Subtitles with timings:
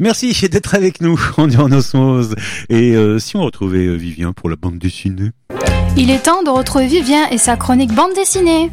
[0.00, 2.34] Merci d'être avec nous en en osmose.
[2.70, 5.30] Et euh, si on retrouvait euh, Vivien pour la bande dessinée
[5.94, 8.70] Il est temps de retrouver Vivien et sa chronique bande dessinée.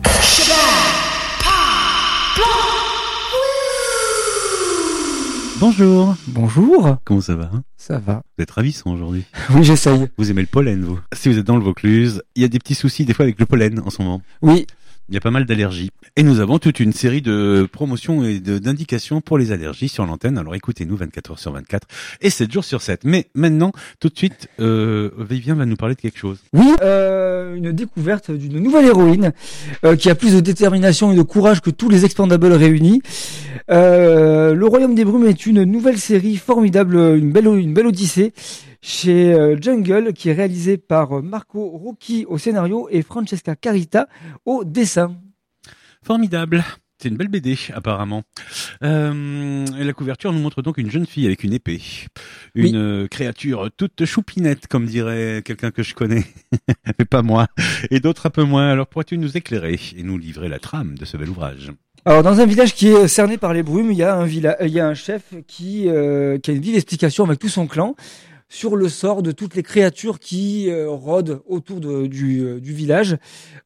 [5.60, 6.16] Bonjour.
[6.28, 6.98] Bonjour.
[7.04, 7.64] Comment ça va hein?
[7.76, 8.22] Ça va.
[8.38, 9.26] Vous êtes ravissant aujourd'hui.
[9.50, 10.08] Oui, j'essaye.
[10.18, 12.60] Vous aimez le pollen, vous Si vous êtes dans le Vaucluse, il y a des
[12.60, 14.22] petits soucis des fois avec le pollen en ce moment.
[14.42, 14.68] Oui.
[15.10, 15.90] Il y a pas mal d'allergies.
[16.18, 20.38] Et nous avons toute une série de promotions et d'indications pour les allergies sur l'antenne.
[20.38, 21.88] Alors écoutez-nous 24 heures sur 24
[22.20, 23.02] et 7 jours sur 7.
[23.06, 26.40] Mais maintenant, tout de suite, euh, Vivien va nous parler de quelque chose.
[26.52, 29.32] Oui, euh, une découverte d'une nouvelle héroïne
[29.86, 33.02] euh, qui a plus de détermination et de courage que tous les expandables réunis.
[33.70, 38.34] Le Royaume des Brumes est une nouvelle série formidable, une belle, une belle odyssée
[38.82, 44.08] chez euh, Jungle qui est réalisée par Marco Rocchi au scénario et Francesca Carita
[44.46, 45.16] au dessin.
[46.04, 46.64] Formidable.
[47.00, 48.24] C'est une belle BD, apparemment.
[48.84, 51.80] Euh, la couverture nous montre donc une jeune fille avec une épée.
[52.56, 52.72] Une Oui.
[52.76, 56.24] euh, créature toute choupinette, comme dirait quelqu'un que je connais.
[57.00, 57.48] Mais pas moi.
[57.92, 58.70] Et d'autres un peu moins.
[58.72, 61.72] Alors pourrais-tu nous éclairer et nous livrer la trame de ce bel ouvrage?
[62.06, 64.58] Alors dans un village qui est cerné par les brumes, il y a un villa-
[64.66, 67.68] il y a un chef qui euh, qui a une vive explication avec tout son
[67.68, 67.96] clan
[68.50, 72.74] sur le sort de toutes les créatures qui euh, rôdent autour de- du, euh, du
[72.74, 73.18] village,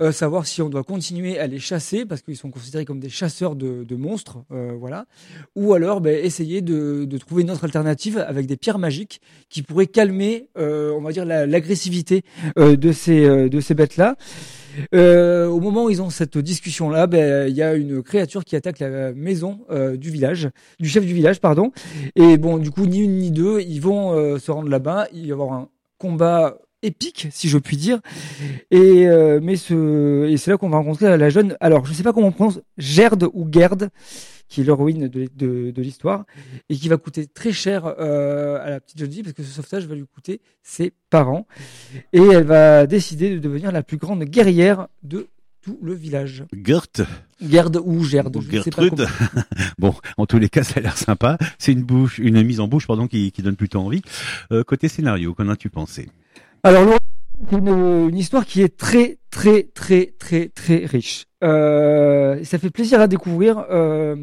[0.02, 3.10] Euh, savoir si on doit continuer à les chasser parce qu'ils sont considérés comme des
[3.10, 5.06] chasseurs de, de monstres, euh, voilà,
[5.56, 9.62] ou alors ben, essayer de, de trouver une autre alternative avec des pierres magiques qui
[9.62, 12.24] pourraient calmer, on va dire, la- l'agressivité
[12.58, 14.16] de ces de ces bêtes là.
[14.94, 18.56] Euh, au moment où ils ont cette discussion-là, ben, il y a une créature qui
[18.56, 21.72] attaque la maison euh, du village, du chef du village, pardon.
[22.16, 25.08] Et bon, du coup, ni une ni deux, ils vont euh, se rendre là-bas.
[25.14, 28.00] Il y avoir un combat épique, si je puis dire.
[28.72, 31.56] Et euh, mais ce et c'est là qu'on va rencontrer la jeune.
[31.60, 33.90] Alors, je sais pas comment on prononce, Gerde ou Gerde,
[34.48, 36.26] qui est l'héroïne de, de, de l'histoire
[36.70, 39.52] et qui va coûter très cher euh, à la petite jeune fille parce que ce
[39.52, 41.48] sauvetage va lui coûter ses parents
[42.14, 45.28] et elle va décider de devenir la plus grande guerrière de
[45.62, 46.44] tout le village.
[46.54, 46.88] Gert
[47.40, 49.08] Gerde ou Gerde, ou je ne sais pas Gertrude.
[49.80, 51.38] bon, en tous les cas, ça a l'air sympa.
[51.60, 54.02] C'est une bouche, une mise en bouche, pardon, qui, qui donne plutôt envie.
[54.52, 56.10] Euh, côté scénario, qu'en as-tu pensé?
[56.64, 56.96] Alors,
[57.50, 61.26] c'est une, histoire qui est très, très, très, très, très riche.
[61.44, 63.66] Euh, ça fait plaisir à découvrir.
[63.72, 64.16] Euh,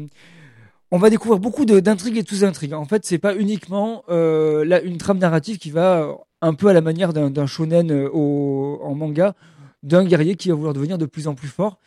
[0.91, 2.73] on va découvrir beaucoup d'intrigues et de sous-intrigues.
[2.73, 6.07] En fait, c'est pas uniquement euh, là une trame narrative qui va
[6.41, 9.35] un peu à la manière d'un shonen au, en manga,
[9.83, 11.77] d'un guerrier qui va vouloir devenir de plus en plus fort.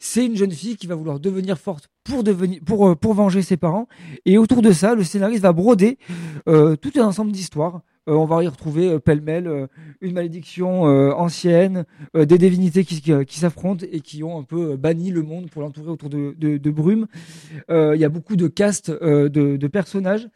[0.00, 3.56] C'est une jeune fille qui va vouloir devenir forte pour devenir pour pour venger ses
[3.56, 3.86] parents.
[4.26, 5.96] Et autour de ça, le scénariste va broder
[6.46, 7.82] tout un ensemble d'histoires.
[8.08, 9.66] Euh, on va y retrouver euh, pêle-mêle euh,
[10.00, 15.50] une malédiction ancienne, des divinités qui, s'affrontent et qui ont un peu banni le monde
[15.50, 17.06] pour l'entourer autour de, de, brume.
[17.68, 20.28] Il y a beaucoup de castes de, personnages.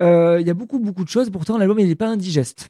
[0.00, 1.30] Il y a beaucoup beaucoup de choses.
[1.30, 2.68] Pourtant, l'album n'est pas indigeste.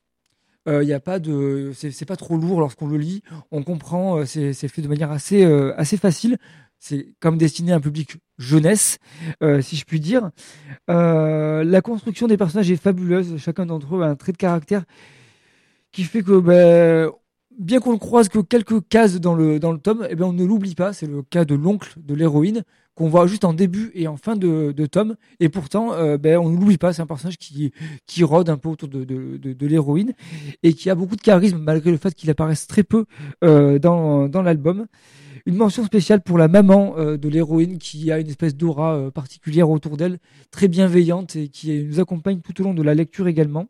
[0.66, 3.22] Il y a pas de, c'est pas trop lourd lorsqu'on le lit.
[3.50, 4.25] On comprend.
[4.25, 5.44] c'est fait de manière assez
[5.76, 6.38] assez facile.
[6.78, 8.98] C'est comme destiné à un public jeunesse,
[9.42, 10.30] euh, si je puis dire.
[10.91, 13.36] Euh, la construction des personnages est fabuleuse.
[13.38, 14.84] Chacun d'entre eux a un trait de caractère
[15.92, 17.10] qui fait que, ben,
[17.58, 20.32] bien qu'on ne croise que quelques cases dans le, dans le tome, eh ben, on
[20.32, 20.92] ne l'oublie pas.
[20.92, 22.62] C'est le cas de l'oncle de l'héroïne
[22.94, 25.16] qu'on voit juste en début et en fin de, tome.
[25.41, 26.92] Et pourtant, euh, ben, on ne l'oublie pas.
[26.92, 27.72] C'est un personnage qui,
[28.06, 30.12] qui rôde un peu autour de, de, l'héroïne
[30.62, 33.06] et qui a beaucoup de charisme malgré le fait qu'il apparaisse très peu
[33.41, 34.86] dans, dans l'album.
[35.44, 39.10] Une mention spéciale pour la maman euh, de l'héroïne qui a une espèce d'aura euh,
[39.10, 40.19] particulière autour d'elle,
[40.53, 43.66] très bienveillante et qui nous accompagne tout au long de la lecture également.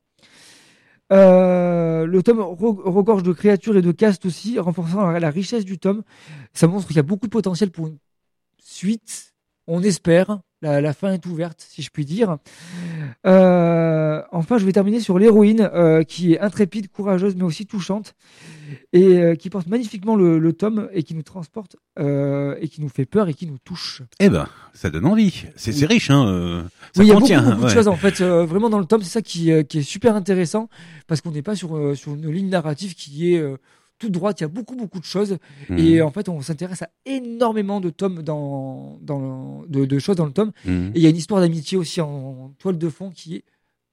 [1.13, 5.79] Euh, le tome re- regorge de créatures et de castes aussi, renforçant la, richesse du
[5.79, 6.03] tome.
[6.53, 7.99] Ça montre qu'il y a beaucoup de potentiel pour une
[8.59, 9.35] suite.
[9.67, 10.41] On espère.
[10.63, 12.39] La, fin est ouverte, si je puis dire.
[13.25, 15.69] Enfin, je vais terminer sur l'héroïne,
[16.07, 18.15] qui est intrépide, courageuse, mais aussi touchante,
[18.93, 22.81] et euh, qui porte magnifiquement le, le tome et qui nous transporte euh, et qui
[22.81, 24.03] nous fait peur et qui nous touche.
[24.21, 25.45] Eh ben, ça donne envie.
[25.57, 26.27] C'est riche, hein.
[26.27, 26.63] euh,
[26.95, 27.69] ça oui, il y a beaucoup, beaucoup ouais.
[27.69, 28.21] de choses en fait.
[28.23, 30.69] vraiment dans le tome, c'est ça qui, qui est super intéressant
[31.07, 33.43] parce qu'on n'est pas sur, sur une ligne narrative qui est
[33.99, 34.41] toute droite.
[34.41, 35.39] Il y a beaucoup, beaucoup de choses.
[35.69, 35.79] Mhm.
[35.79, 40.27] Et en fait, on s'intéresse à énormément de tomes dans, dans de, de choses dans
[40.27, 40.51] le tome.
[40.65, 40.91] Mhm.
[40.95, 43.45] Et il y a une histoire d'amitié aussi en, toile de fond qui est,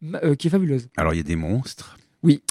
[0.01, 0.87] ma- qui est fabuleuse.
[0.97, 1.97] Alors, il y a des monstres.
[2.23, 2.41] Oui.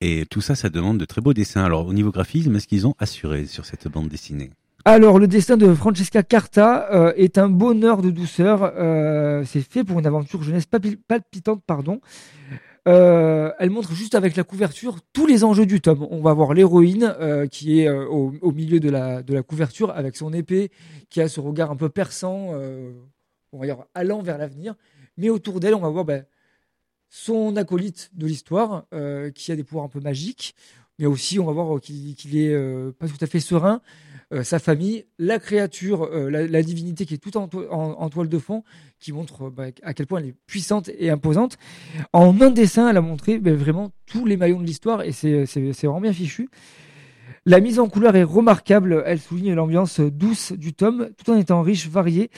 [0.00, 1.64] Et tout ça, ça demande de très beaux dessins.
[1.64, 4.50] Alors, au niveau graphisme, est-ce qu'ils ont assuré sur cette bande dessinée?
[4.84, 8.72] Alors, le destin de Francesca Carta euh, est un bonheur de douceur.
[8.76, 12.00] Euh, c'est fait pour une aventure jeunesse palpitante, pardon.
[12.86, 16.06] Euh, elle montre juste avec la couverture tous les enjeux du tome.
[16.10, 17.16] On va voir l'héroïne
[17.50, 20.70] qui est au, milieu de la, couverture avec son épée,
[21.10, 22.52] qui a ce regard un peu perçant,
[23.50, 24.76] on va allant vers l'avenir.
[25.16, 26.24] Mais autour d'elle, on va voir ben,
[27.08, 30.54] son acolyte de l'histoire, euh, qui a des pouvoirs un peu magiques,
[30.98, 33.80] mais aussi on va voir qu'il qu'il est euh, pas tout à fait serein.
[34.32, 38.10] Euh, sa famille, la créature, euh, la, divinité qui est tout en, to- en- en
[38.10, 38.64] toile de fond,
[38.98, 41.58] qui montre euh, bah, à quel point elle est puissante et imposante.
[42.12, 45.44] En un dessin, elle a montré bah, vraiment tous les maillons de l'histoire et c'est
[45.84, 46.48] vraiment bien fichu.
[47.44, 51.62] La mise en couleur est remarquable, elle souligne l'ambiance douce du tome, tout en étant
[51.62, 52.28] riche, variée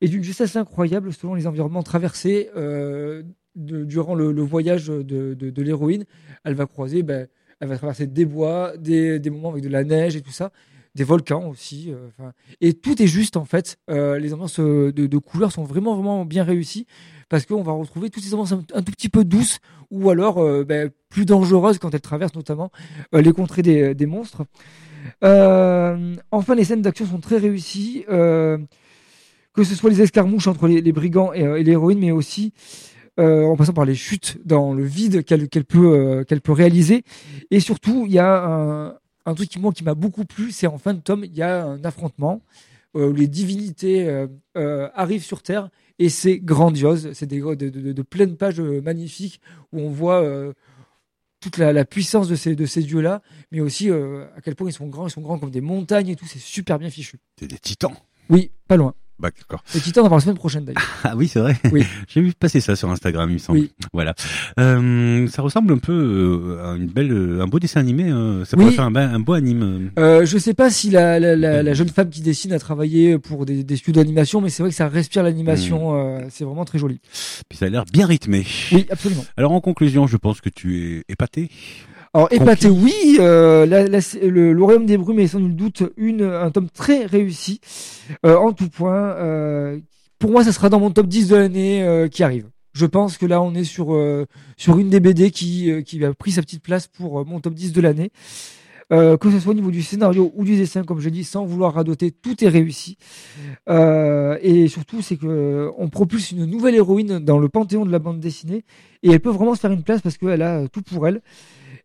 [0.00, 3.22] et d'une justesse incroyable selon les environnements traversés euh,
[3.56, 5.02] durant le, voyage de,
[5.34, 6.04] de- l'héroïne.
[6.44, 7.26] Elle va croiser, ben,
[7.60, 10.52] elle va traverser des bois, des, des moments avec de la neige et tout ça,
[10.94, 11.92] des volcans aussi.
[11.92, 12.30] euh,
[12.60, 13.76] et tout est juste en fait.
[13.90, 16.86] Euh, les ambiances euh, de, de couleurs sont vraiment vraiment bien réussies
[17.28, 19.58] parce qu'on va retrouver toutes ces ambiances un, tout petit peu douces
[19.90, 22.70] ou alors ben, plus dangereuses quand elles traversent notamment
[23.12, 24.44] les contrées des, des monstres.
[25.22, 28.04] Enfin, les scènes d'action sont très réussies.
[28.08, 28.58] que
[29.64, 32.52] ce soit les escarmouches entre les, brigands et l'héroïne, mais aussi
[33.18, 37.02] euh, en passant par les chutes dans le vide qu'elle peut, euh, qu'elle peut réaliser.
[37.50, 38.94] Et surtout, il y a un,
[39.26, 41.42] un truc qui, moi, qui m'a beaucoup plu, c'est en fin de tome, il y
[41.42, 42.42] a un affrontement
[42.96, 47.12] euh, où les divinités arrivent sur Terre et c'est grandiose.
[47.12, 49.40] C'est des de, de, de, de pleines pages magnifiques
[49.72, 50.22] où on voit
[51.40, 53.22] toute la, la puissance de ces, de ces dieux-là,
[53.52, 56.08] mais aussi euh, à quel point ils sont grands, ils sont grands comme des montagnes
[56.08, 56.26] et tout.
[56.26, 57.18] C'est super bien fichu.
[57.38, 57.94] C'est des titans.
[58.28, 58.94] Oui, pas loin.
[59.18, 59.64] Bah, d'accord.
[59.74, 60.82] Les titans, on en la semaine prochaine d'ailleurs.
[61.04, 61.56] Ah oui, c'est vrai.
[61.72, 61.84] Oui.
[62.08, 63.58] J'ai vu passer ça sur Instagram, il me semble.
[63.60, 63.72] Oui.
[63.92, 64.14] Voilà.
[64.60, 68.10] Euh, ça ressemble un peu euh, à une belle, euh, un beau dessin animé.
[68.10, 68.64] euh, ça Oui.
[68.64, 69.90] pourrait faire un, beau anime.
[69.98, 73.18] Euh, je sais pas si la, la, la, la jeune femme qui dessine a travaillé
[73.18, 75.94] pour des, des studios d'animation, mais c'est vrai que ça respire l'animation.
[75.96, 77.00] euh, c'est vraiment très joli.
[77.48, 78.44] Puis ça a l'air bien rythmé.
[78.72, 79.24] Oui, absolument.
[79.36, 81.50] Alors en conclusion, je pense que tu es épaté.
[82.16, 83.18] Alors épaté, oui.
[83.20, 86.68] Euh, la, la- le, le Royaume des Brumes est sans nul doute une, un tome
[86.70, 87.60] très réussi
[88.24, 88.94] euh, en tout point.
[89.16, 89.78] Euh,
[90.18, 92.48] pour moi, ça sera dans mon top 10 de l'année qui arrive.
[92.72, 93.94] Je pense que là, on est sur
[94.56, 97.72] sur une des BD qui qui a pris sa petite place pour mon top 10
[97.72, 98.10] de l'année.
[98.92, 101.44] Euh, que ce soit au niveau du scénario ou du dessin, comme je dis, sans
[101.44, 102.96] vouloir radoter, tout est réussi.
[103.68, 107.98] Euh, et surtout, c'est que on propulse une nouvelle héroïne dans le panthéon de la
[107.98, 108.64] bande dessinée,
[109.02, 111.20] et elle peut vraiment se faire une place parce qu'elle a tout pour elle.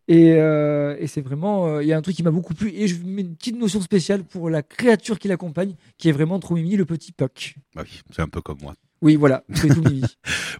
[0.08, 2.70] Et, euh, et c'est vraiment, euh, il y a un truc qui m'a beaucoup plu,
[2.74, 6.38] et je mets une petite notion spéciale pour la créature qui l'accompagne, qui est vraiment
[6.40, 7.54] trop mimi, le petit Puck.
[7.76, 8.74] Bah oui, c'est un peu comme moi.
[9.00, 10.02] Oui, voilà, c'est tout mimi.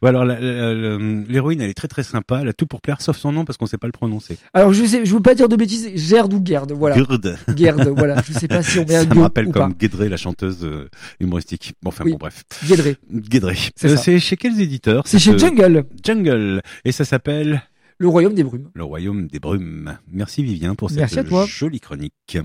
[0.03, 2.41] Ouais, alors l'héroïne, elle est très très sympa.
[2.43, 4.37] Elle a tout pour plaire, sauf son nom parce qu'on sait pas le prononcer.
[4.53, 6.97] Alors je je veux pas dire de bêtises, Gerd ou Gerd, voilà.
[6.97, 7.37] Gerd.
[7.57, 8.21] Gerd, voilà.
[8.27, 9.75] Je sais pas si on met un Ça me rappelle ou comme.
[9.75, 10.89] Guédré, la chanteuse euh,
[11.21, 11.75] humoristique.
[11.83, 12.13] Bon, enfin Oui.
[12.13, 12.43] bon, bref.
[12.67, 12.97] Guédré.
[13.13, 13.57] Guédré.
[13.77, 16.63] C'est Euh, chez quels éditeurs C'est chez Jungle, Jungle.
[16.85, 17.63] Et ça s'appelle
[17.99, 18.71] le royaume des brumes.
[18.75, 19.99] Le Royaume des Brumes.
[20.09, 22.39] Merci Vivien pour cette jolie chronique.